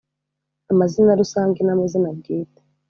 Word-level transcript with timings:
Amazina 0.71 1.11
rusange 1.21 1.59
n’amazina 1.63 2.09
bwite. 2.17 2.61